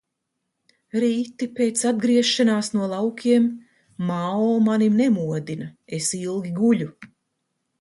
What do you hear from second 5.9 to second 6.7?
es ilgi